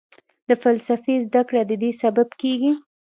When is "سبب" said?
2.01-2.29